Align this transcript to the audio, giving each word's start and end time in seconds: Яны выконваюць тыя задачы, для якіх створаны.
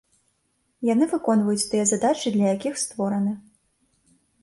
Яны 0.93 1.09
выконваюць 1.11 1.69
тыя 1.75 1.85
задачы, 1.91 2.27
для 2.39 2.47
якіх 2.57 2.73
створаны. 2.89 3.39